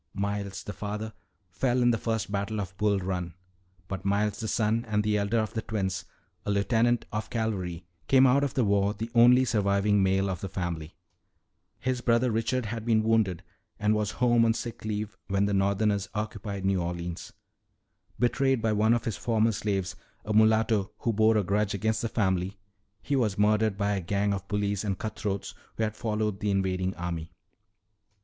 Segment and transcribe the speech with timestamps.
[0.15, 1.13] "Miles, the father,
[1.51, 3.35] fell in the First Battle of Bull Run.
[3.87, 6.05] But Miles, the son and elder of the twins,
[6.43, 10.49] a lieutenant of cavalry, came out of the war the only surviving male of his
[10.49, 10.95] family.
[11.77, 13.43] "His brother Richard had been wounded
[13.79, 17.31] and was home on sick leave when the Northerners occupied New Orleans.
[18.17, 19.95] Betrayed by one of his former slaves,
[20.25, 22.57] a mulatto who bore a grudge against the family,
[23.03, 26.95] he was murdered by a gang of bullies and cutthroats who had followed the invading
[26.95, 27.31] army.